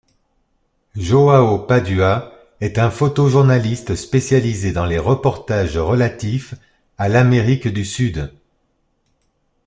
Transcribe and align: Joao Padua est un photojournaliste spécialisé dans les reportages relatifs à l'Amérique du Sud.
Joao 0.95 1.59
Padua 1.59 2.31
est 2.59 2.79
un 2.79 2.89
photojournaliste 2.89 3.93
spécialisé 3.93 4.71
dans 4.71 4.87
les 4.87 4.97
reportages 4.97 5.77
relatifs 5.77 6.55
à 6.97 7.07
l'Amérique 7.07 7.67
du 7.67 7.85
Sud. 7.85 8.31